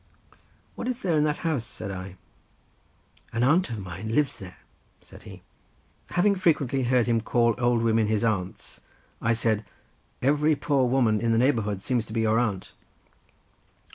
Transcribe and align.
"What 0.73 0.87
is 0.87 1.03
there 1.03 1.15
in 1.15 1.25
that 1.25 1.37
house?" 1.45 1.63
said 1.63 1.91
I. 1.91 2.15
"An 3.31 3.43
aunt 3.43 3.69
of 3.69 3.77
mine 3.77 4.09
lives 4.09 4.39
there," 4.39 4.57
said 5.03 5.21
he. 5.21 5.43
Having 6.13 6.37
frequently 6.37 6.85
heard 6.85 7.05
him 7.05 7.21
call 7.21 7.53
old 7.59 7.83
women 7.83 8.07
his 8.07 8.23
aunts, 8.23 8.81
I 9.21 9.33
said, 9.33 9.63
"Every 10.23 10.55
poor 10.55 10.79
old 10.81 10.91
woman 10.91 11.21
in 11.21 11.33
the 11.33 11.37
neighbourhood 11.37 11.83
seems 11.83 12.07
to 12.07 12.13
be 12.13 12.21
your 12.21 12.39
aunt." 12.39 12.71